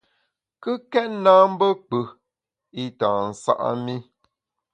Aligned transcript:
Kùkèt 0.61 1.09
na 1.23 1.33
mbe 1.51 1.67
kpù 1.83 1.99
i 2.81 2.83
tâ 2.99 3.09
nsa’ 3.29 3.53
mi. 3.83 3.95